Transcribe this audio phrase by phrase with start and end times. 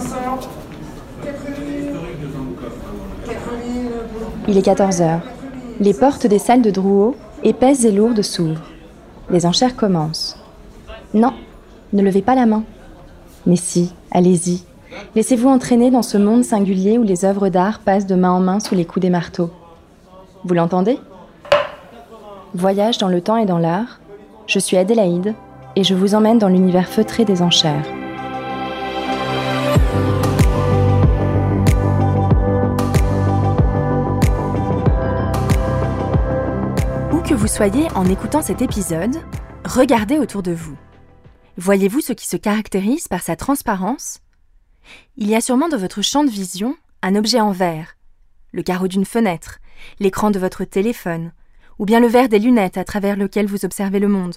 [0.00, 0.48] 500.
[4.48, 5.20] Il est 14 heures.
[5.80, 8.62] Les portes des salles de Drouot, épaisses et lourdes, s'ouvrent.
[9.30, 10.38] Les enchères commencent.
[11.12, 11.34] Non,
[11.92, 12.64] ne levez pas la main.
[13.46, 14.64] Mais si, allez-y.
[15.14, 18.60] Laissez-vous entraîner dans ce monde singulier où les œuvres d'art passent de main en main
[18.60, 19.50] sous les coups des marteaux.
[20.44, 20.98] Vous l'entendez?
[22.54, 24.00] Voyage dans le temps et dans l'art.
[24.46, 25.34] Je suis Adélaïde
[25.76, 27.84] et je vous emmène dans l'univers feutré des enchères.
[37.52, 39.14] Soyez en écoutant cet épisode,
[39.66, 40.78] regardez autour de vous.
[41.58, 44.20] Voyez-vous ce qui se caractérise par sa transparence?
[45.18, 47.98] Il y a sûrement dans votre champ de vision un objet en verre,
[48.52, 49.58] le carreau d'une fenêtre,
[50.00, 51.32] l'écran de votre téléphone,
[51.78, 54.36] ou bien le verre des lunettes à travers lequel vous observez le monde.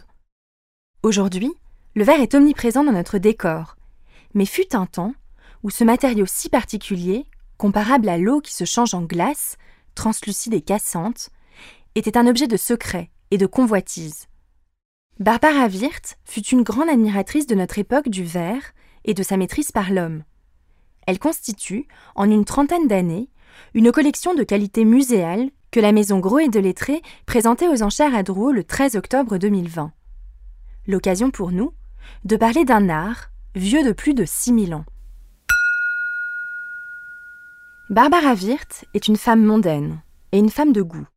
[1.01, 1.53] Aujourd'hui,
[1.95, 3.77] le verre est omniprésent dans notre décor,
[4.33, 5.13] mais fut un temps
[5.63, 7.25] où ce matériau si particulier,
[7.57, 9.55] comparable à l'eau qui se change en glace,
[9.95, 11.29] translucide et cassante,
[11.95, 14.27] était un objet de secret et de convoitise.
[15.19, 18.73] Barbara Wirth fut une grande admiratrice de notre époque du verre
[19.05, 20.23] et de sa maîtrise par l'homme.
[21.07, 23.29] Elle constitue, en une trentaine d'années,
[23.73, 28.13] une collection de qualité muséale que la maison Gros et de Lettré présentait aux enchères
[28.13, 29.93] à Drouot le 13 octobre 2020.
[30.87, 31.73] L'occasion pour nous
[32.25, 34.85] de parler d'un art vieux de plus de 6000 ans.
[37.89, 40.01] Barbara Wirth est une femme mondaine
[40.31, 41.07] et une femme de goût.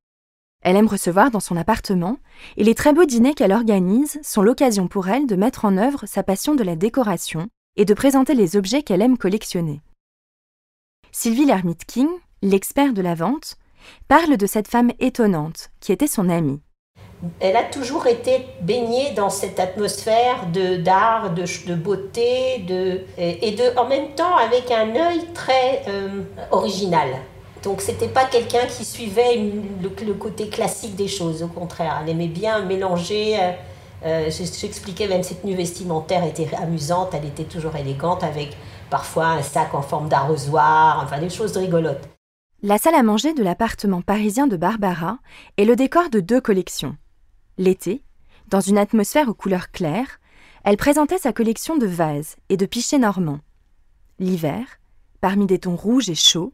[0.62, 2.18] Elle aime recevoir dans son appartement,
[2.56, 6.04] et les très beaux dîners qu'elle organise sont l'occasion pour elle de mettre en œuvre
[6.06, 9.80] sa passion de la décoration et de présenter les objets qu'elle aime collectionner.
[11.12, 12.08] Sylvie Lermite King,
[12.42, 13.56] l'expert de la vente,
[14.08, 16.60] parle de cette femme étonnante qui était son amie.
[17.40, 23.52] Elle a toujours été baignée dans cette atmosphère de d'art, de, de, beauté, de, et
[23.52, 27.08] de, en même temps avec un œil très euh, original.
[27.62, 29.50] Donc c'était pas quelqu'un qui suivait
[29.82, 32.00] le, côté classique des choses, au contraire.
[32.02, 33.36] Elle aimait bien mélanger.
[33.38, 33.52] Euh,
[34.04, 38.56] euh, j'expliquais même cette tenue vestimentaire était amusante, elle était toujours élégante avec
[38.90, 42.08] parfois un sac en forme d'arrosoir, enfin des choses rigolotes.
[42.62, 45.18] La salle à manger de l'appartement parisien de Barbara
[45.56, 46.96] est le décor de deux collections.
[47.56, 48.02] L'été,
[48.48, 50.20] dans une atmosphère aux couleurs claires,
[50.64, 53.40] elle présentait sa collection de vases et de pichets normands.
[54.18, 54.64] L'hiver,
[55.20, 56.52] parmi des tons rouges et chauds,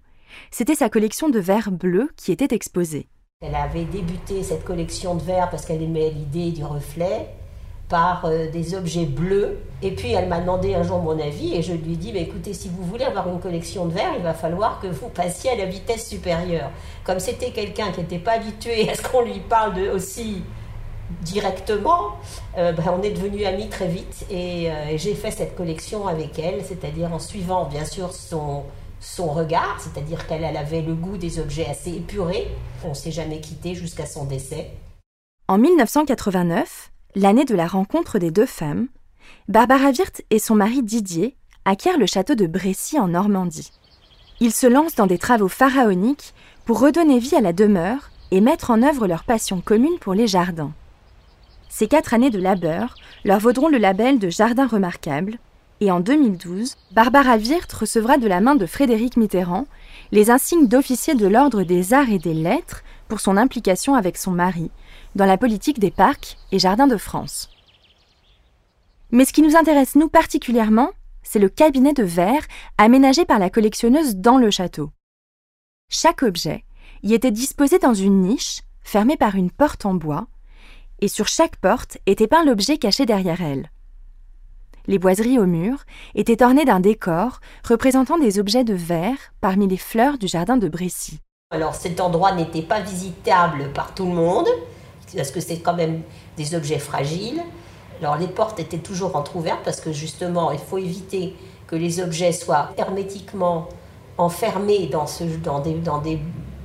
[0.51, 3.09] c'était sa collection de verres bleus qui était exposée.
[3.41, 7.29] Elle avait débuté cette collection de verres parce qu'elle aimait l'idée du reflet
[7.89, 9.59] par euh, des objets bleus.
[9.83, 12.21] Et puis elle m'a demandé un jour mon avis et je lui ai dit, bah,
[12.21, 15.51] écoutez, si vous voulez avoir une collection de verres, il va falloir que vous passiez
[15.51, 16.71] à la vitesse supérieure.
[17.05, 20.43] Comme c'était quelqu'un qui n'était pas habitué à ce qu'on lui parle de, aussi
[21.23, 22.17] directement,
[22.57, 26.39] euh, bah, on est devenus amis très vite et euh, j'ai fait cette collection avec
[26.39, 28.65] elle, c'est-à-dire en suivant bien sûr son,
[29.05, 32.49] son regard, c'est-à-dire qu'elle avait le goût des objets assez épurés.
[32.85, 34.71] On ne s'est jamais quitté jusqu'à son décès.
[35.47, 38.89] En 1989, l'année de la rencontre des deux femmes,
[39.49, 43.73] Barbara Wirth et son mari Didier acquièrent le château de Brécy en Normandie.
[44.41, 46.35] Ils se lancent dans des travaux pharaoniques
[46.65, 50.27] pour redonner vie à la demeure et mettre en œuvre leur passion commune pour les
[50.27, 50.73] jardins.
[51.69, 52.95] Ces quatre années de labeur
[53.25, 55.39] leur vaudront le label de Jardin remarquable,
[55.81, 59.67] et en 2012, Barbara Wirth recevra de la main de Frédéric Mitterrand
[60.13, 64.31] les insignes d'officier de l'Ordre des Arts et des Lettres pour son implication avec son
[64.31, 64.71] mari
[65.15, 67.51] dans la politique des parcs et jardins de France.
[69.11, 70.91] Mais ce qui nous intéresse nous particulièrement,
[71.23, 72.47] c'est le cabinet de verre
[72.79, 74.91] aménagé par la collectionneuse dans le château.
[75.89, 76.65] Chaque objet
[77.03, 80.27] y était disposé dans une niche fermée par une porte en bois,
[81.01, 83.71] et sur chaque porte était peint l'objet caché derrière elle
[84.87, 85.85] les boiseries au mur,
[86.15, 90.69] étaient ornées d'un décor représentant des objets de verre parmi les fleurs du jardin de
[90.69, 91.21] Brécy.
[91.51, 94.49] Alors cet endroit n'était pas visitable par tout le monde,
[95.17, 96.03] parce que c'est quand même
[96.37, 97.41] des objets fragiles.
[98.01, 101.37] Alors les portes étaient toujours entrouvertes parce que justement il faut éviter
[101.67, 103.69] que les objets soient hermétiquement
[104.19, 105.07] enfermés dans,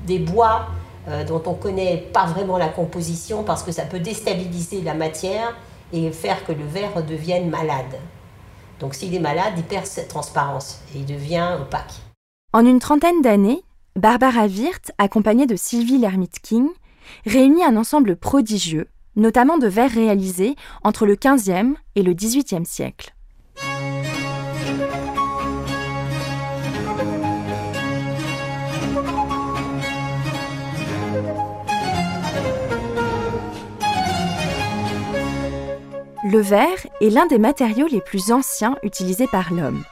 [0.05, 0.67] des bois
[1.07, 4.94] euh, dont on ne connaît pas vraiment la composition parce que ça peut déstabiliser la
[4.94, 5.55] matière
[5.94, 8.00] et faire que le verre devienne malade.
[8.80, 11.94] Donc s'il est malade, il perd cette transparence et il devient opaque.
[12.53, 13.63] En une trentaine d'années,
[13.95, 16.69] Barbara Wirth, accompagnée de Sylvie Lermite King,
[17.25, 23.13] réunit un ensemble prodigieux, notamment de verres réalisés entre le XVe et le XVIIIe siècle.
[36.31, 39.83] Le verre est l'un des matériaux les plus anciens utilisés par l'homme.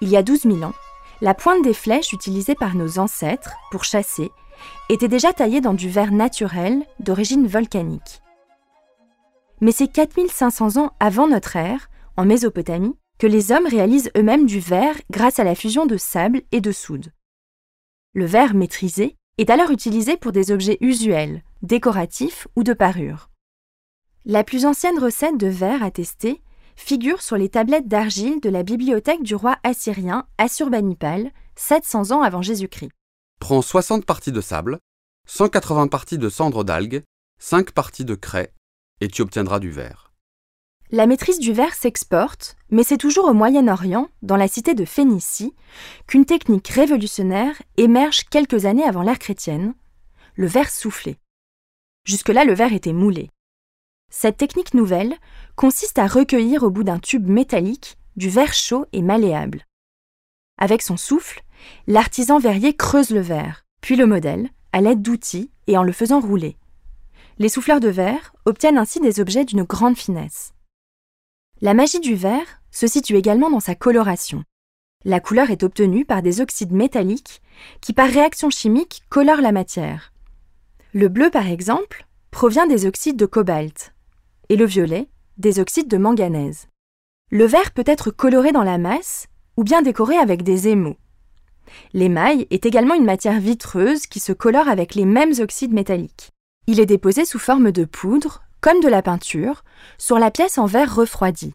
[0.00, 0.74] il y a 12 000 ans,
[1.20, 4.30] la pointe des flèches utilisées par nos ancêtres pour chasser
[4.90, 8.22] était déjà taillée dans du verre naturel d'origine volcanique.
[9.60, 14.60] Mais c'est 4500 ans avant notre ère, en Mésopotamie, que les hommes réalisent eux-mêmes du
[14.60, 17.12] verre grâce à la fusion de sable et de soude.
[18.14, 23.29] Le verre maîtrisé est alors utilisé pour des objets usuels, décoratifs ou de parure.
[24.26, 26.42] La plus ancienne recette de verre attestée
[26.76, 32.42] figure sur les tablettes d'argile de la bibliothèque du roi assyrien Assurbanipal, 700 ans avant
[32.42, 32.90] Jésus-Christ.
[33.40, 34.78] Prends 60 parties de sable,
[35.26, 37.02] 180 parties de cendres d'algues,
[37.38, 38.52] 5 parties de craie,
[39.00, 40.12] et tu obtiendras du verre.
[40.90, 45.54] La maîtrise du verre s'exporte, mais c'est toujours au Moyen-Orient, dans la cité de Phénicie,
[46.06, 49.72] qu'une technique révolutionnaire émerge quelques années avant l'ère chrétienne,
[50.34, 51.16] le verre soufflé.
[52.04, 53.30] Jusque-là, le verre était moulé.
[54.10, 55.14] Cette technique nouvelle
[55.54, 59.66] consiste à recueillir au bout d'un tube métallique du verre chaud et malléable.
[60.58, 61.42] Avec son souffle,
[61.86, 66.20] l'artisan verrier creuse le verre, puis le modèle, à l'aide d'outils et en le faisant
[66.20, 66.56] rouler.
[67.38, 70.52] Les souffleurs de verre obtiennent ainsi des objets d'une grande finesse.
[71.62, 74.44] La magie du verre se situe également dans sa coloration.
[75.04, 77.40] La couleur est obtenue par des oxydes métalliques
[77.80, 80.12] qui, par réaction chimique, colorent la matière.
[80.92, 83.94] Le bleu, par exemple, provient des oxydes de cobalt,
[84.50, 85.08] et le violet
[85.38, 86.68] des oxydes de manganèse.
[87.30, 90.96] Le verre peut être coloré dans la masse ou bien décoré avec des émaux.
[91.94, 96.30] L'émail est également une matière vitreuse qui se colore avec les mêmes oxydes métalliques.
[96.66, 99.62] Il est déposé sous forme de poudre, comme de la peinture,
[99.96, 101.54] sur la pièce en verre refroidi.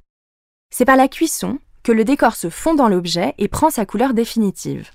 [0.71, 4.13] C'est par la cuisson que le décor se fond dans l'objet et prend sa couleur
[4.13, 4.89] définitive.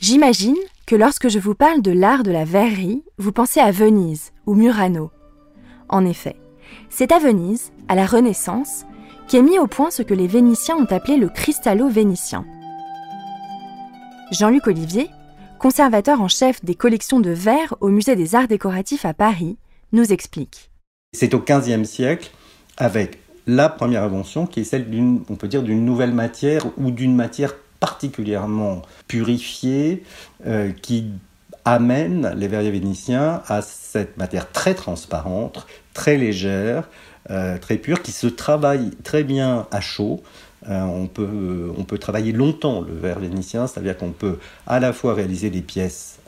[0.00, 0.56] J'imagine
[0.86, 4.54] que lorsque je vous parle de l'art de la verrerie, vous pensez à Venise ou
[4.54, 5.10] Murano.
[5.88, 6.36] En effet,
[6.90, 8.84] c'est à Venise, à la Renaissance,
[9.28, 12.44] qu'est mis au point ce que les Vénitiens ont appelé le cristallo vénitien.
[14.30, 15.08] Jean-Luc Olivier,
[15.58, 19.56] conservateur en chef des collections de verre au Musée des Arts décoratifs à Paris,
[19.92, 20.70] nous explique.
[21.12, 22.30] C'est au XVe siècle,
[22.76, 27.14] avec la première invention, qui est celle d'une, peut dire, d'une nouvelle matière ou d'une
[27.14, 27.54] matière
[27.84, 30.04] particulièrement purifiée
[30.46, 31.10] euh, qui
[31.66, 36.88] amène les verriers vénitiens à cette matière très transparente, très légère,
[37.28, 40.22] euh, très pure, qui se travaille très bien à chaud.
[40.66, 44.94] Euh, on, peut, on peut travailler longtemps le verre vénitien, c'est-à-dire qu'on peut à la
[44.94, 46.20] fois réaliser des pièces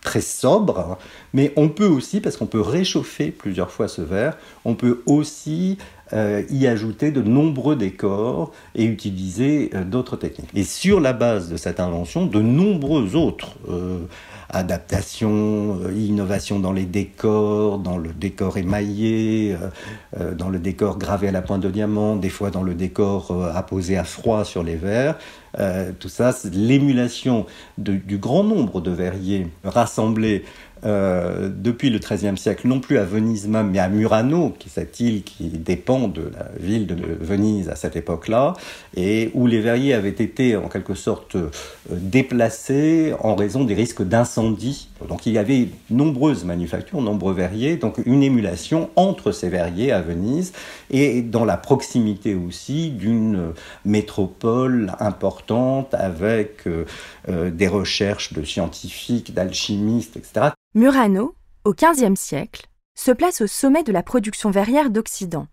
[0.00, 0.98] très sobres,
[1.32, 5.78] mais on peut aussi, parce qu'on peut réchauffer plusieurs fois ce verre, on peut aussi
[6.14, 10.50] euh, y ajouter de nombreux décors et utiliser euh, d'autres techniques.
[10.54, 14.00] Et sur la base de cette invention, de nombreux autres euh,
[14.50, 19.56] adaptations, innovations dans les décors, dans le décor émaillé,
[20.36, 23.96] dans le décor gravé à la pointe de diamant, des fois dans le décor apposé
[23.96, 25.16] à froid sur les verres.
[26.00, 27.46] tout ça, c'est l'émulation
[27.78, 30.44] du grand nombre de verriers rassemblés
[30.84, 34.72] euh, depuis le XIIIe siècle, non plus à Venise même, mais à Murano, qui est
[34.72, 38.54] cette île qui dépend de la ville de Venise à cette époque-là,
[38.96, 41.50] et où les verriers avaient été en quelque sorte euh,
[41.90, 44.88] déplacés en raison des risques d'incendie.
[45.08, 50.00] Donc il y avait nombreuses manufactures, nombreux verriers, donc une émulation entre ces verriers à
[50.00, 50.52] Venise
[50.90, 53.52] et dans la proximité aussi d'une
[53.84, 60.50] métropole importante avec euh, des recherches de scientifiques, d'alchimistes, etc.
[60.74, 61.34] Murano,
[61.66, 65.46] au XVe siècle, se place au sommet de la production verrière d'Occident.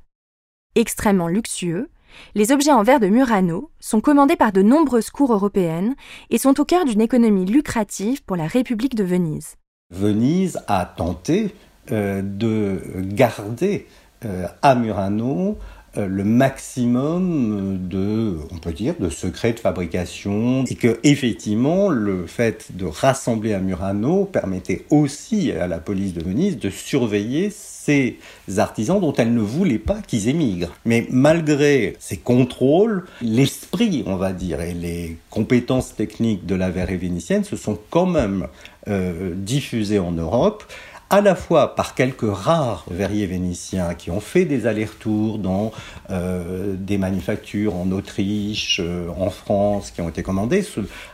[0.75, 1.89] Extrêmement luxueux,
[2.35, 5.95] les objets en verre de Murano sont commandés par de nombreuses cours européennes
[6.29, 9.57] et sont au cœur d'une économie lucrative pour la République de Venise.
[9.91, 11.53] Venise a tenté
[11.91, 13.87] euh, de garder
[14.23, 15.57] euh, à Murano
[15.95, 22.75] le maximum de, on peut dire, de secrets de fabrication et que effectivement le fait
[22.75, 28.17] de rassembler à Murano permettait aussi à la police de Venise de surveiller ces
[28.57, 30.73] artisans dont elle ne voulait pas qu'ils émigrent.
[30.85, 36.97] Mais malgré ces contrôles, l'esprit, on va dire, et les compétences techniques de la verrerie
[36.97, 38.47] vénitienne se sont quand même
[38.87, 40.63] euh, diffusées en Europe
[41.09, 45.71] à la fois par quelques rares verriers vénitiens qui ont fait des allers-retours dans
[46.11, 50.63] euh, des manufactures en Autriche, euh, en France, qui ont été commandés.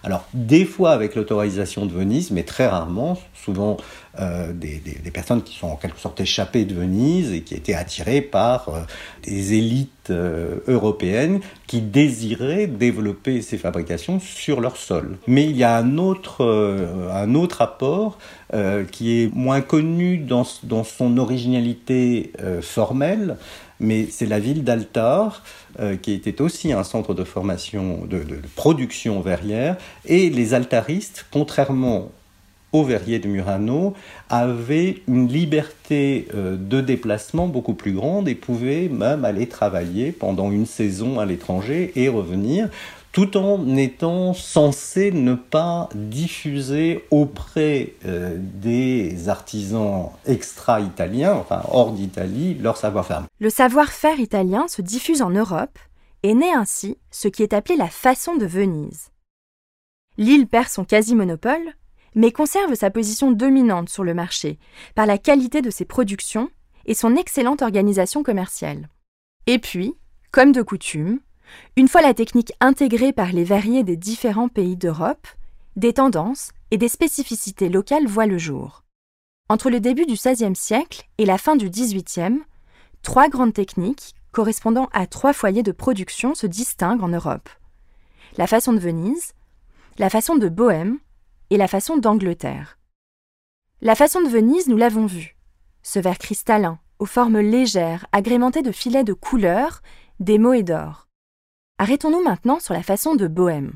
[0.04, 3.78] Alors, des fois avec l'autorisation de Venise, mais très rarement, souvent
[4.20, 4.82] euh, des,
[5.14, 8.70] personnes qui sont en quelque sorte échappées de Venise et qui étaient attirées par
[9.24, 10.12] des élites
[10.68, 15.18] européennes qui désiraient développer ces fabrications sur leur sol.
[15.26, 16.46] Mais il y a un autre,
[17.12, 18.20] un autre apport
[18.92, 23.38] qui est moins connu dans, son originalité formelle,
[23.80, 25.44] mais c'est la ville d'Altar,
[25.80, 31.26] euh, qui était aussi un centre de formation, de, de production verrière, et les altaristes,
[31.32, 32.12] contrairement
[32.76, 33.94] aux verriers de Murano,
[34.30, 40.52] avaient une liberté euh, de déplacement beaucoup plus grande et pouvaient même aller travailler pendant
[40.52, 42.70] une saison à l'étranger et revenir
[43.14, 52.56] tout en étant censé ne pas diffuser auprès euh, des artisans extra-italiens, enfin hors d'Italie,
[52.56, 53.24] leur savoir-faire.
[53.40, 55.80] Le savoir-faire italien se diffuse en Europe
[56.24, 59.12] et naît ainsi ce qui est appelé la façon de Venise.
[60.18, 61.74] L'île perd son quasi-monopole,
[62.16, 64.58] mais conserve sa position dominante sur le marché
[64.96, 66.50] par la qualité de ses productions
[66.86, 68.90] et son excellente organisation commerciale.
[69.48, 69.94] Et puis,
[70.32, 71.20] comme de coutume,
[71.76, 75.28] une fois la technique intégrée par les verriers des différents pays d'Europe,
[75.76, 78.84] des tendances et des spécificités locales voient le jour.
[79.50, 82.42] Entre le début du XVIe siècle et la fin du XVIIIe,
[83.04, 87.50] trois grandes techniques, correspondant à trois foyers de production, se distinguent en Europe.
[88.38, 89.34] La façon de Venise,
[89.98, 90.98] la façon de Bohême
[91.50, 92.78] et la façon d'Angleterre.
[93.82, 95.36] La façon de Venise, nous l'avons vu.
[95.84, 99.82] Ce verre cristallin, aux formes légères, agrémenté de filets de couleur,
[100.20, 101.08] d'émaux et d'or.
[101.78, 103.74] Arrêtons-nous maintenant sur la façon de Bohème.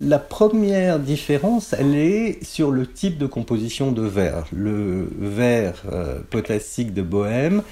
[0.00, 4.46] La première différence, elle est sur le type de composition de verre.
[4.52, 7.62] Le verre euh, potassique de Bohème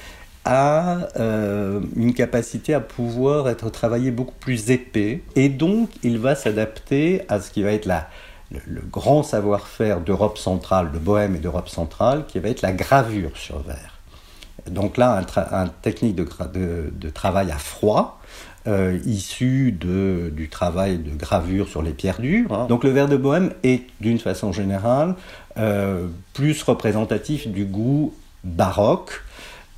[0.44, 6.34] a euh, une capacité à pouvoir être travaillé beaucoup plus épais et donc il va
[6.34, 7.86] s'adapter à ce qui va être
[8.50, 13.36] le, grand savoir-faire d'Europe centrale, de Bohème et d'Europe centrale, qui va être la gravure
[13.36, 13.98] sur verre.
[14.68, 18.20] Donc là, un, technique de, travail à froid,
[18.66, 22.52] euh, issu de, du travail de gravure sur les pierres dures.
[22.52, 22.66] Hein.
[22.68, 25.14] Donc le verre de bohème est, d'une façon générale,
[25.56, 28.12] euh, plus représentatif du goût
[28.44, 29.22] baroque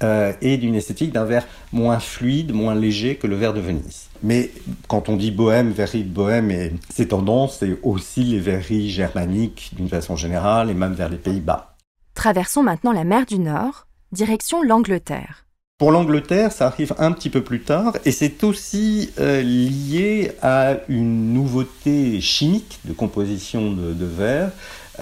[0.03, 4.09] euh, et d'une esthétique d'un verre moins fluide, moins léger que le verre de Venise.
[4.23, 4.51] Mais
[4.89, 9.73] quand on dit bohème, verrerie de bohème, et ces tendances, c'est aussi les verreries germaniques
[9.77, 11.75] d'une façon générale et même vers les Pays-Bas.
[12.15, 15.47] Traversons maintenant la mer du Nord, direction l'Angleterre.
[15.79, 20.75] Pour l'Angleterre, ça arrive un petit peu plus tard et c'est aussi euh, lié à
[20.89, 24.53] une nouveauté chimique de composition de, verre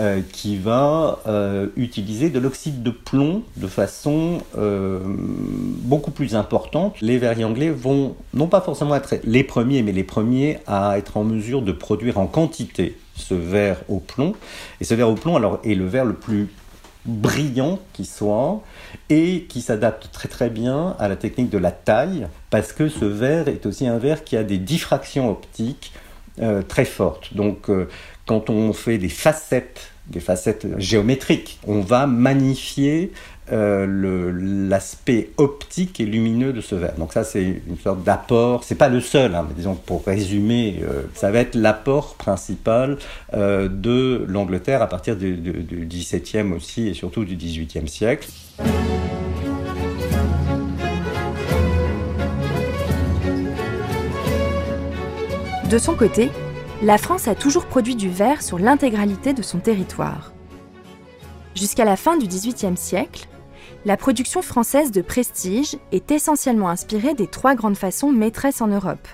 [0.00, 7.00] euh, qui va euh, utiliser de l'oxyde de plomb de façon beaucoup plus importante.
[7.00, 11.16] Les verriers anglais vont non pas forcément être les premiers, mais les premiers à être
[11.16, 14.34] en mesure de produire en quantité ce verre au plomb.
[14.80, 16.48] Et ce verre au plomb alors, est le verre le plus
[17.06, 18.62] brillant qui soit
[19.08, 23.04] et qui s'adapte très très bien à la technique de la taille parce que ce
[23.04, 25.92] verre est aussi un verre qui a des diffractions optiques
[26.40, 27.34] euh, très fortes.
[27.34, 27.86] Donc euh,
[28.26, 33.12] quand on fait des facettes, des facettes géométriques, on va magnifier
[33.52, 34.32] euh,
[34.68, 36.94] l'aspect optique et lumineux de ce verre.
[36.96, 38.64] Donc ça, c'est une sorte d'apport.
[38.64, 40.80] C'est pas le seul, hein, mais disons pour résumer,
[41.14, 42.96] ça va être l'apport principal
[43.34, 48.28] de l'Angleterre à partir du, XVIIe aussi et surtout du XVIIIe siècle.
[55.70, 56.32] De son côté,
[56.82, 60.32] la France a toujours produit du verre sur l'intégralité de son territoire.
[61.54, 63.28] Jusqu'à la fin du XVIIIe siècle,
[63.84, 69.06] la production française de prestige est essentiellement inspirée des trois grandes façons maîtresses en Europe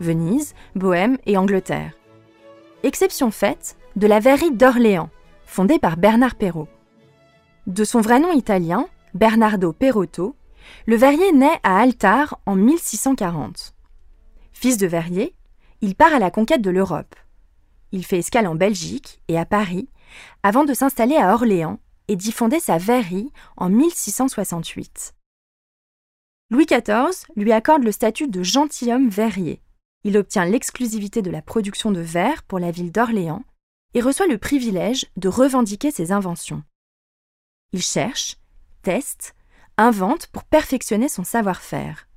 [0.00, 1.92] Venise, Bohême et Angleterre.
[2.82, 5.10] Exception faite de la verrerie d'Orléans,
[5.46, 6.66] fondée par Bernard Perrault.
[7.68, 10.34] De son vrai nom italien, Bernardo Perotto,
[10.86, 13.74] le verrier naît à Altar en 1640.
[14.52, 15.36] Fils de verrier,
[15.84, 17.14] il part à la conquête de l'Europe.
[17.92, 19.90] Il fait escale en Belgique et à Paris
[20.42, 25.14] avant de s'installer à Orléans et d'y fonder sa verrerie en 1668.
[26.50, 29.60] Louis XIV lui accorde le statut de gentilhomme verrier.
[30.04, 33.44] Il obtient l'exclusivité de la production de verre pour la ville d'Orléans
[33.92, 36.62] et reçoit le privilège de revendiquer ses inventions.
[37.72, 38.38] Il cherche,
[38.80, 39.34] teste,
[39.76, 42.08] invente pour perfectionner son savoir-faire.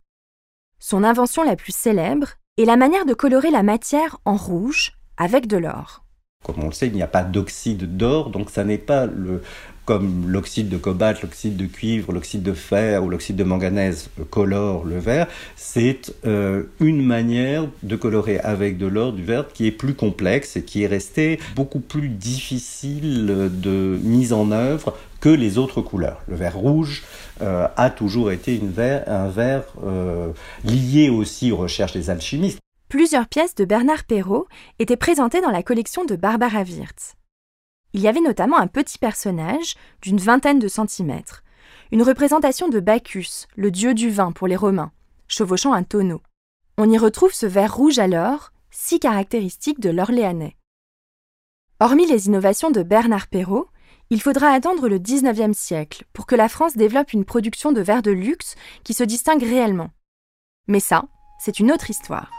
[0.79, 5.47] Son invention la plus célèbre est la manière de colorer la matière en rouge avec
[5.47, 6.03] de l'or.
[6.43, 9.41] Comme on le sait, il n'y a pas d'oxyde d'or, donc ça n'est pas le,
[9.85, 14.85] comme l'oxyde de cobalt, l'oxyde de cuivre, l'oxyde de fer ou l'oxyde de manganèse colore
[14.85, 19.71] le verre, c'est euh, une manière de colorer avec de l'or du verre qui est
[19.71, 25.57] plus complexe et qui est resté beaucoup plus difficile de mise en œuvre que les
[25.57, 26.21] autres couleurs.
[26.27, 27.03] Le verre rouge
[27.41, 28.61] euh, a toujours été
[29.07, 30.31] un verre euh,
[30.63, 32.59] lié aussi aux recherches des alchimistes.
[32.89, 34.47] Plusieurs pièces de Bernard Perrault
[34.79, 37.15] étaient présentées dans la collection de Barbara Wirtz.
[37.93, 41.43] Il y avait notamment un petit personnage d'une vingtaine de centimètres,
[41.91, 44.91] une représentation de Bacchus, le dieu du vin pour les Romains,
[45.27, 46.21] chevauchant un tonneau.
[46.77, 50.55] On y retrouve ce verre rouge alors, si caractéristique de l'Orléanais.
[51.79, 53.67] Hormis les innovations de Bernard Perrault,
[54.09, 58.01] il faudra attendre le XIXe siècle pour que la France développe une production de verre
[58.01, 59.89] de luxe qui se distingue réellement.
[60.67, 61.05] Mais ça,
[61.39, 62.31] c'est une autre histoire.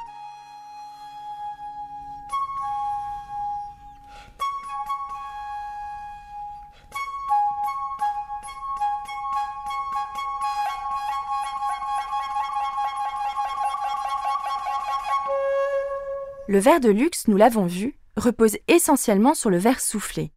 [16.51, 20.33] Le verre de luxe, nous l'avons vu, repose essentiellement sur le verre soufflé.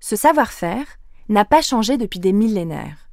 [0.00, 0.86] Ce savoir-faire
[1.28, 3.10] n'a pas changé depuis des millénaires.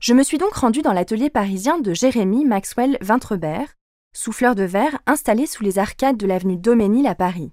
[0.00, 3.74] Je me suis donc rendue dans l'atelier parisien de Jérémy Maxwell Vintrebert,
[4.12, 7.52] souffleur de verre installé sous les arcades de l'avenue Doménil à Paris.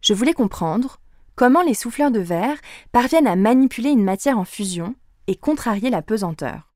[0.00, 0.98] Je voulais comprendre
[1.36, 2.58] comment les souffleurs de verre
[2.92, 4.94] parviennent à manipuler une matière en fusion
[5.26, 6.74] et contrarier la pesanteur.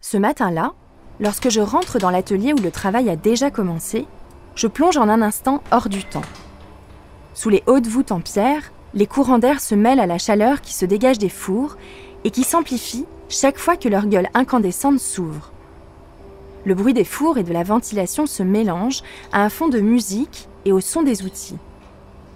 [0.00, 0.74] Ce matin-là,
[1.18, 4.06] lorsque je rentre dans l'atelier où le travail a déjà commencé,
[4.54, 6.22] je plonge en un instant hors du temps.
[7.34, 10.74] Sous les hautes voûtes en pierre, les courants d'air se mêlent à la chaleur qui
[10.74, 11.76] se dégage des fours
[12.24, 15.50] et qui s'amplifie chaque fois que leur gueule incandescente s'ouvre.
[16.64, 20.48] Le bruit des fours et de la ventilation se mélange à un fond de musique
[20.64, 21.56] et au son des outils.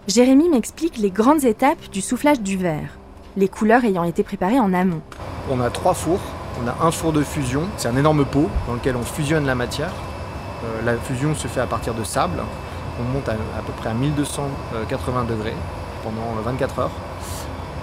[0.09, 2.99] Jérémy m'explique les grandes étapes du soufflage du verre,
[3.37, 5.03] les couleurs ayant été préparées en amont.
[5.51, 6.21] On a trois fours.
[6.65, 9.55] On a un four de fusion, c'est un énorme pot dans lequel on fusionne la
[9.55, 9.93] matière.
[10.65, 12.43] Euh, la fusion se fait à partir de sable.
[12.99, 15.53] On monte à, à peu près à 1280 degrés
[16.07, 16.91] pendant 24 heures.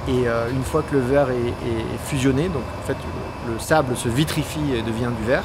[0.08, 2.98] Et euh, une fois que le verre est, fusionné, donc en fait
[3.48, 5.44] le, le sable se vitrifie et devient du verre.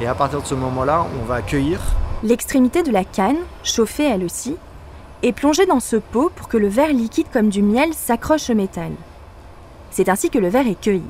[0.00, 1.80] Et à partir de ce moment-là, on va accueillir
[2.22, 4.56] L'extrémité de la canne, chauffée elle aussi,
[5.22, 8.54] est plongée dans ce pot pour que le verre liquide comme du miel s'accroche au
[8.54, 8.92] métal.
[9.90, 11.02] C'est ainsi que le verre est cueilli.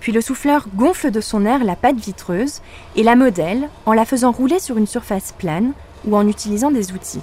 [0.00, 2.60] Puis le souffleur gonfle de son air la pâte vitreuse
[2.94, 5.72] et la modèle en la faisant rouler sur une surface plane
[6.06, 7.22] ou en utilisant des outils.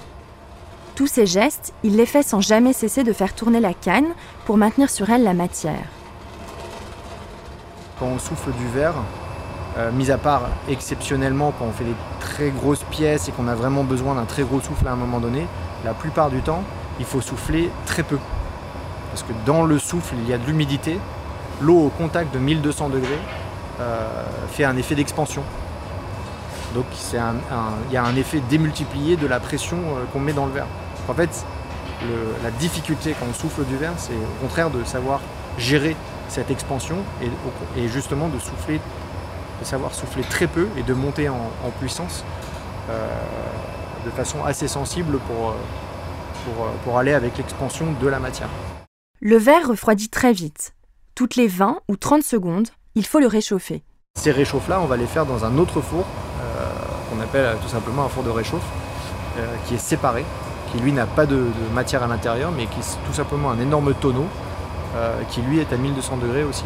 [0.94, 4.14] Tous ces gestes, il les fait sans jamais cesser de faire tourner la canne
[4.46, 5.88] pour maintenir sur elle la matière.
[7.98, 8.94] quand on souffle du verre,
[9.76, 13.56] euh, mis à part exceptionnellement quand on fait des très grosses pièces et qu'on a
[13.56, 15.46] vraiment besoin d'un très gros souffle à un moment donné,
[15.84, 16.62] la plupart du temps,
[17.00, 18.18] il faut souffler très peu.
[19.10, 20.98] Parce que dans le souffle, il y a de l'humidité.
[21.60, 23.20] L'eau au contact de 1200 degrés
[23.80, 25.42] euh, fait un effet d'expansion.
[26.72, 30.52] Donc il y a un effet démultiplié de la pression euh, qu'on met dans le
[30.52, 30.66] verre.
[31.08, 31.44] En fait,
[32.02, 35.20] le- la difficulté quand on souffle du verre, c'est au contraire de savoir
[35.58, 35.96] gérer
[36.28, 36.96] cette expansion
[37.76, 38.80] et, justement de souffler,
[39.60, 42.24] de savoir souffler très peu et de monter en, en puissance
[42.90, 43.08] euh,
[44.04, 45.54] de façon assez sensible pour, euh,
[46.44, 48.48] pour, euh, pour aller avec l'expansion de la matière.
[49.20, 50.74] Le verre refroidit très vite.
[51.14, 53.82] Toutes les 20 ou 30 secondes, il faut le réchauffer.
[54.18, 56.04] Ces réchauffes-là, on va les faire dans un autre four
[56.40, 56.70] euh,
[57.10, 58.62] qu'on appelle tout simplement un four de réchauffe,
[59.38, 60.24] euh, qui est séparé,
[60.74, 63.94] qui lui n'a pas de, matière à l'intérieur, mais qui est tout simplement un énorme
[63.94, 64.26] tonneau,
[64.96, 66.64] euh, qui lui est à 1200 degrés aussi.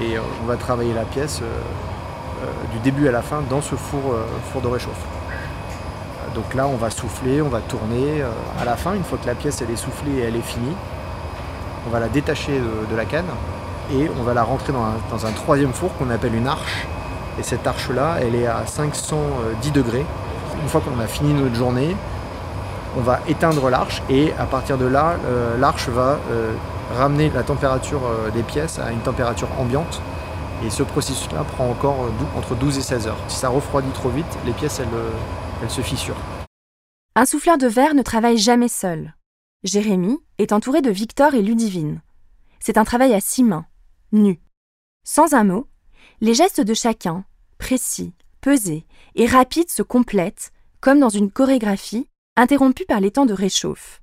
[0.00, 3.74] Et euh, on va travailler la pièce euh, du début à la fin dans ce
[3.74, 4.14] four,
[4.62, 5.04] de réchauffe.
[6.34, 8.22] Donc là, on va souffler, on va tourner.
[8.60, 10.74] à la fin, une fois que la pièce est soufflée et elle est finie,
[11.86, 13.26] on va la détacher de, de la canne
[13.94, 16.86] et on va la rentrer dans un, dans un troisième four qu'on appelle une arche.
[17.38, 20.04] Et cette arche-là, elle est à 510 degrés.
[20.62, 21.96] Une fois qu'on a fini notre journée,
[22.96, 26.54] on va éteindre l'arche et à partir de là, euh, l'arche va euh,
[26.96, 30.00] ramener la température euh, des pièces à une température ambiante.
[30.64, 33.18] Et ce processus-là prend encore entre 12 et 16 heures.
[33.28, 34.88] Si ça refroidit trop vite, les pièces, elles,
[35.62, 36.16] elles se fissurent.
[37.14, 39.14] Un souffleur de verre ne travaille jamais seul.
[39.64, 42.00] Jérémy est entouré de Victor et Ludivine.
[42.58, 43.66] C'est un travail à six mains,
[44.12, 44.40] nu.
[45.04, 45.68] Sans un mot,
[46.22, 47.24] les gestes de chacun,
[47.58, 53.32] précis, pesés et rapides, se complètent, comme dans une chorégraphie, interrompue par les temps de
[53.32, 54.02] réchauffe.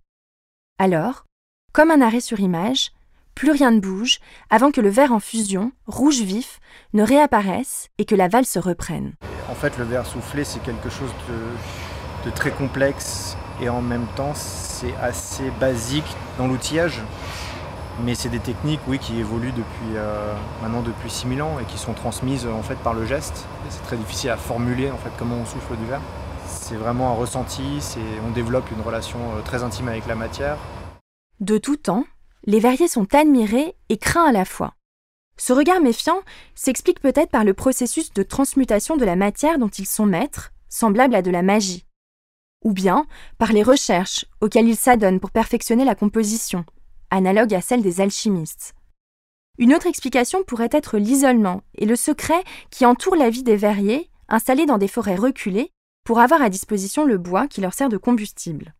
[0.79, 1.25] Alors,
[1.71, 2.91] comme un arrêt sur image,
[3.35, 4.19] plus rien ne bouge
[4.49, 6.59] avant que le verre en fusion, rouge vif,
[6.93, 9.13] ne réapparaisse et que la valse se reprenne.
[9.49, 11.11] En fait, le verre soufflé, c'est quelque chose
[12.25, 17.01] de, très complexe et en même temps, c'est assez basique dans l'outillage.
[18.03, 21.77] Mais c'est des techniques, oui, qui évoluent depuis euh, maintenant depuis 6000 ans et qui
[21.77, 23.45] sont transmises en fait par le geste.
[23.69, 26.01] C'est très difficile à formuler en fait comment on souffle du verre.
[26.63, 27.81] C'est vraiment un ressenti,
[28.25, 30.57] on développe une relation euh, très intime avec la matière.
[31.41, 32.05] De tout temps,
[32.45, 34.73] les verriers sont admirés et craints à la fois.
[35.35, 36.21] Ce regard méfiant
[36.55, 41.15] s'explique peut-être par le processus de transmutation de la matière dont ils sont maîtres, semblable
[41.15, 41.85] à de la magie.
[42.63, 46.63] Ou bien par les recherches auxquelles ils s'adonnent pour perfectionner la composition,
[47.09, 48.73] analogue à celle des alchimistes.
[49.57, 54.09] Une autre explication pourrait être l'isolement et le secret qui entoure la vie des verriers
[54.29, 55.73] installés dans des forêts reculées
[56.03, 58.73] pour avoir à disposition le bois qui leur sert de combustible.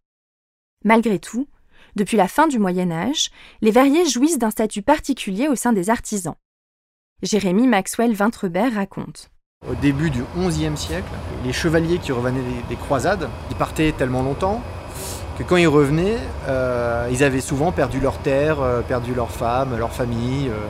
[0.84, 1.48] Malgré tout,
[1.96, 3.30] depuis la fin du Moyen Âge,
[3.62, 6.36] les verriers jouissent d'un statut particulier au sein des artisans.
[7.22, 9.30] Jérémy Maxwell Vintrebert raconte.
[9.70, 11.08] Au début du XIe siècle,
[11.46, 14.62] les chevaliers qui revenaient des, croisades, ils partaient tellement longtemps
[15.38, 16.18] que quand ils revenaient,
[16.50, 20.50] euh, ils avaient souvent perdu leur terre, euh, perdu leurs femmes, leur famille.
[20.50, 20.68] Euh.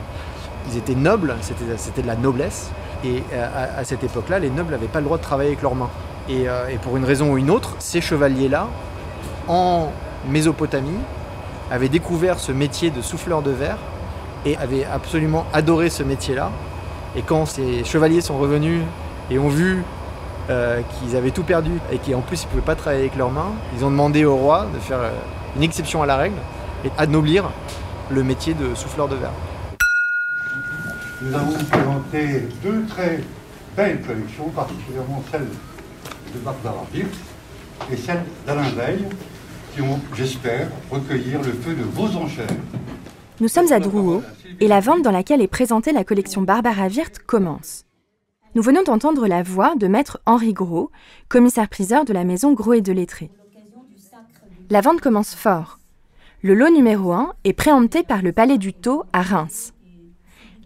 [0.70, 2.70] ils étaient nobles, c'était de la noblesse.
[3.04, 5.90] Et à cette époque-là, les nobles n'avaient pas le droit de travailler avec leurs mains.
[6.28, 8.68] Et, et pour une raison ou une autre, ces chevaliers-là,
[9.46, 9.90] en
[10.28, 10.98] Mésopotamie,
[11.70, 13.78] avaient découvert ce métier de souffleur de verre
[14.46, 16.50] et avaient absolument adoré ce métier-là.
[17.16, 18.82] Et quand ces chevaliers sont revenus
[19.30, 19.82] et ont vu
[20.50, 23.30] euh, qu'ils avaient tout perdu et qu'en plus ils ne pouvaient pas travailler avec leurs
[23.30, 25.10] mains, ils ont demandé au roi de faire euh,
[25.56, 26.36] une exception à la règle
[26.84, 27.50] et d'anoblir
[28.10, 29.32] le métier de souffleur de verre.
[31.22, 33.20] Nous avons présenté deux très
[33.76, 35.46] belles collections, particulièrement celle
[36.34, 36.84] de Barbara
[37.90, 39.04] et celle d'Alain Veil,
[39.74, 42.46] qui ont, j'espère, recueillir le feu de vos enchères.
[43.40, 44.22] Nous sommes à Drouot
[44.60, 47.84] et la vente dans laquelle est présentée la collection Barbara Wirth commence.
[48.54, 50.90] Nous venons d'entendre la voix de maître Henri Gros,
[51.28, 53.30] commissaire-priseur de la maison Gros et de Lettré.
[54.70, 55.80] La vente commence fort.
[56.42, 59.72] Le lot numéro 1 est préempté par le Palais du Taux à Reims.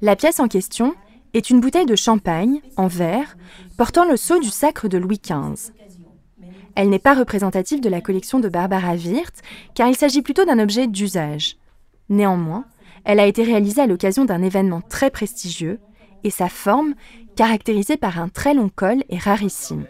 [0.02, 0.94] La pièce en question
[1.38, 3.36] est une bouteille de champagne en verre
[3.76, 5.72] portant le sceau du sacre de Louis XV.
[6.74, 9.40] Elle n'est pas représentative de la collection de Barbara Wirth
[9.74, 11.56] car il s'agit plutôt d'un objet d'usage.
[12.08, 12.64] Néanmoins,
[13.04, 15.78] elle a été réalisée à l'occasion d'un événement très prestigieux
[16.24, 16.94] et sa forme,
[17.36, 19.86] caractérisée par un très long col, est rarissime.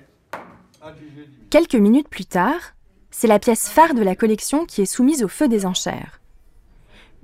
[1.48, 2.74] Quelques minutes plus tard,
[3.10, 6.20] c'est la pièce phare de la collection qui est soumise au feu des enchères.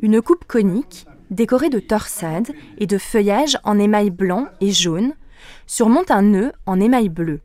[0.00, 5.14] Une coupe conique, décorée de torsades et de feuillages en émail blanc et jaune,
[5.66, 7.40] surmonte un nœud en émail bleu.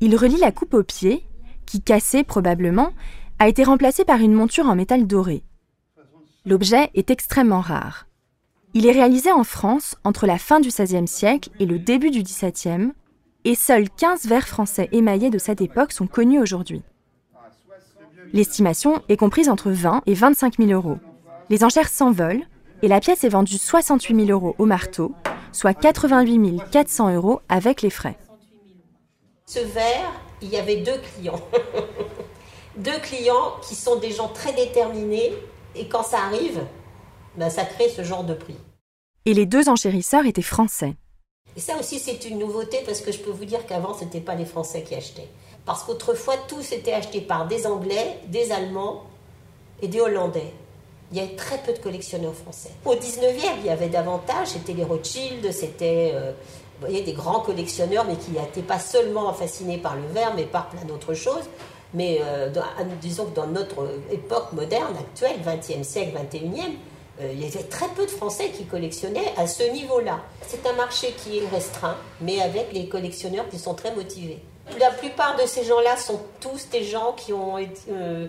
[0.00, 1.24] Il relie la coupe au pied,
[1.66, 2.92] qui, cassée probablement,
[3.38, 5.44] a été remplacée par une monture en métal doré.
[6.44, 8.06] L'objet est extrêmement rare.
[8.72, 12.22] Il est réalisé en France entre la fin du XVIe siècle et le début du
[12.22, 12.92] XVIIe,
[13.44, 16.82] et seuls 15 verres français émaillés de cette époque sont connus aujourd'hui.
[18.32, 20.98] L'estimation est comprise entre 20 et 25 000 euros.
[21.50, 22.46] Les enchères s'envolent
[22.80, 25.12] et la pièce est vendue 68 000 euros au marteau,
[25.50, 28.16] soit 88 400 euros avec les frais.
[29.46, 31.40] Ce verre, il y avait deux clients.
[32.76, 35.32] deux clients qui sont des gens très déterminés
[35.74, 36.60] et quand ça arrive,
[37.36, 38.56] ben, ça crée ce genre de prix.
[39.24, 40.94] Et les deux enchérisseurs étaient français.
[41.56, 44.20] Et ça aussi, c'est une nouveauté parce que je peux vous dire qu'avant, ce n'était
[44.20, 45.28] pas les Français qui achetaient.
[45.66, 49.02] Parce qu'autrefois, tout s'était acheté par des Anglais, des Allemands
[49.82, 50.54] et des Hollandais.
[51.10, 52.70] Il y avait très peu de collectionneurs français.
[52.84, 56.32] Au 19e, il y avait davantage, c'était les Rothschild, c'était euh,
[56.88, 60.84] des grands collectionneurs, mais qui n'étaient pas seulement fascinés par le verre, mais par plein
[60.84, 61.48] d'autres choses.
[61.92, 62.50] Mais euh,
[63.00, 66.74] disons que dans notre époque moderne, actuelle, 20e siècle, 21e,
[67.20, 70.20] euh, il y avait très peu de Français qui collectionnaient à ce niveau-là.
[70.46, 74.38] C'est un marché qui est restreint, mais avec les collectionneurs qui sont très motivés.
[74.78, 77.56] La plupart de ces gens-là sont tous des gens qui, ont
[77.90, 78.28] euh,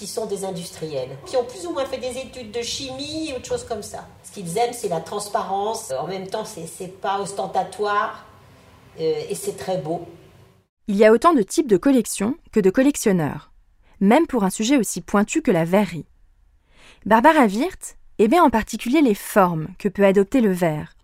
[0.00, 3.36] qui sont des industriels, qui ont plus ou moins fait des études de chimie ou
[3.36, 4.08] autre chose comme ça.
[4.24, 5.90] Ce qu'ils aiment, c'est la transparence.
[5.90, 8.24] En même temps, c'est pas ostentatoire
[8.98, 10.08] et c'est très beau.
[10.88, 13.52] Il y a autant de types de collections que de collectionneurs,
[14.00, 16.06] même pour un sujet aussi pointu que la verrerie.
[17.04, 20.94] Barbara Wirth aimait en particulier les formes que peut adopter le verre.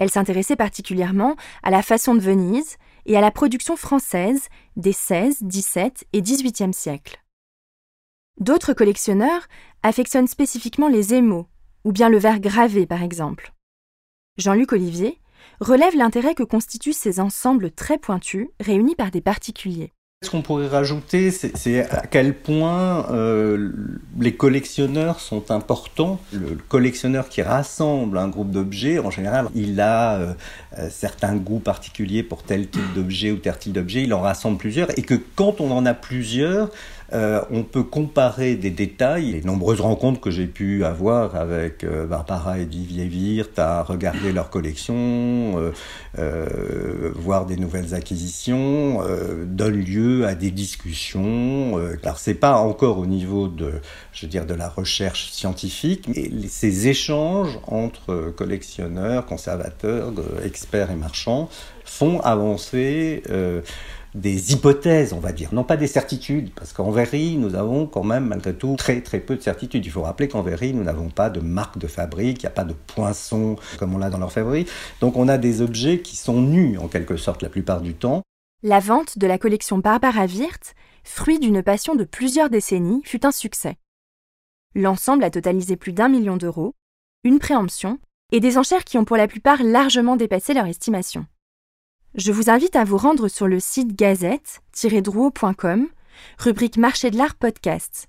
[0.00, 5.36] Elle s'intéressait particulièrement à la façon de Venise et à la production française des XVI,
[5.44, 7.20] XVII et XVIIIe siècles.
[8.38, 9.48] D'autres collectionneurs
[9.82, 11.46] affectionnent spécifiquement les émaux,
[11.84, 13.54] ou bien le verre gravé par exemple.
[14.36, 15.18] Jean-Luc Olivier
[15.60, 19.94] relève l'intérêt que constituent ces ensembles très pointus réunis par des particuliers.
[20.22, 23.70] Ce qu'on pourrait rajouter, c'est à quel point euh,
[24.18, 26.18] les collectionneurs sont importants.
[26.32, 30.34] Le, collectionneur qui rassemble un groupe d'objets, en général, il a euh,
[30.78, 34.56] euh, certains goûts particuliers pour tel type d'objet ou tel type d'objet, il en rassemble
[34.56, 36.70] plusieurs, et que quand on en a plusieurs,
[37.12, 39.32] euh, on peut comparer des détails.
[39.32, 44.32] Les nombreuses rencontres que j'ai pu avoir avec euh, Barbara et Vivier Wirth à regarder
[44.32, 45.72] leur collection,
[46.18, 49.02] euh, voir des nouvelles acquisitions,
[49.44, 51.76] donnent lieu à des discussions.
[52.02, 53.72] alors c'est pas encore au niveau de,
[54.12, 60.12] je veux de la recherche scientifique, mais ces échanges entre collectionneurs, conservateurs,
[60.44, 61.48] experts et marchands
[61.84, 63.22] font avancer
[64.14, 68.04] des hypothèses, on va dire, non pas des certitudes, parce qu'en verrerie, nous avons quand
[68.04, 69.84] même malgré tout très très peu de certitudes.
[69.84, 72.50] Il faut rappeler qu'en verrerie, nous n'avons pas de marque de fabrique, il n'y a
[72.50, 74.66] pas de poinçon comme on l'a dans l'orfèvrerie.
[75.00, 78.22] Donc on a des objets qui sont nus en quelque sorte la plupart du temps.
[78.62, 83.32] La vente de la collection Barbara Wirth, fruit d'une passion de plusieurs décennies, fut un
[83.32, 83.76] succès.
[84.74, 86.74] L'ensemble a totalisé plus d'un million d'euros,
[87.22, 87.98] une préemption
[88.32, 91.26] et des enchères qui ont pour la plupart largement dépassé leur estimation.
[92.16, 95.86] Je vous invite à vous rendre sur le site gazette-drouot.com,
[96.38, 98.08] rubrique Marché de l'art podcast.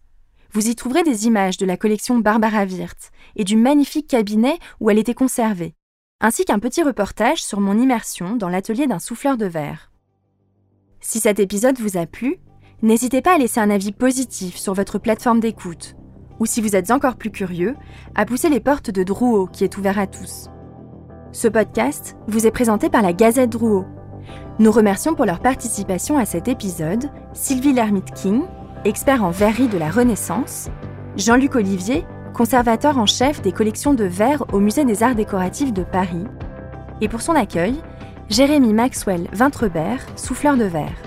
[0.53, 4.89] Vous y trouverez des images de la collection Barbara Wirth et du magnifique cabinet où
[4.89, 5.73] elle était conservée,
[6.21, 9.91] ainsi qu'un petit reportage sur mon immersion dans l'atelier d'un souffleur de verre.
[11.01, 12.37] Si cet épisode vous a plu,
[12.81, 15.97] n'hésitez pas à laisser un avis positif sur votre plateforme d'écoute,
[16.39, 17.75] ou si vous êtes encore plus curieux,
[18.15, 20.47] à pousser les portes de Drouot qui est ouvert à tous.
[21.33, 23.85] Ce podcast vous est présenté par la Gazette Drouot.
[24.59, 28.43] Nous remercions pour leur participation à cet épisode Sylvie Lermite-King,
[28.85, 30.69] expert en verrerie de la Renaissance,
[31.15, 35.83] Jean-Luc Olivier, conservateur en chef des collections de verre au Musée des Arts Décoratifs de
[35.83, 36.25] Paris,
[37.01, 37.75] et pour son accueil,
[38.29, 40.97] Jérémy Maxwell Vintrebert, souffleur de verre.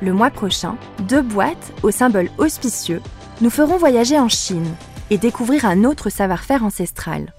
[0.00, 0.76] Le mois prochain,
[1.08, 3.00] deux boîtes au symbole auspicieux
[3.40, 4.74] nous feront voyager en Chine
[5.10, 7.32] et découvrir un autre savoir-faire ancestral.